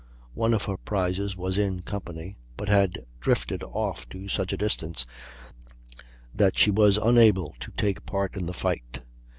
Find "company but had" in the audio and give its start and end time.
1.83-3.05